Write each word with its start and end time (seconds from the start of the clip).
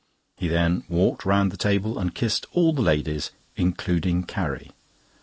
He 0.35 0.47
then 0.47 0.83
walked 0.89 1.25
round 1.27 1.51
the 1.51 1.57
table 1.57 1.99
and 1.99 2.15
kissed 2.15 2.47
all 2.53 2.73
the 2.73 2.81
ladies, 2.81 3.29
including 3.55 4.23
Carrie. 4.23 4.71